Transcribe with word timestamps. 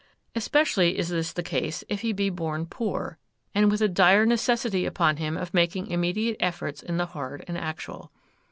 Especially 0.33 0.97
is 0.97 1.09
this 1.09 1.31
the 1.31 1.43
case 1.43 1.83
if 1.87 2.01
he 2.01 2.11
be 2.11 2.31
born 2.31 2.65
poor, 2.65 3.19
and 3.53 3.69
with 3.69 3.81
a 3.81 3.87
dire 3.87 4.25
necessity 4.25 4.83
upon 4.87 5.17
him 5.17 5.37
of 5.37 5.53
making 5.53 5.85
immediate 5.85 6.37
efforts 6.39 6.81
in 6.81 6.97
the 6.97 7.05
hard 7.05 7.45
and 7.47 7.55
actual. 7.55 8.11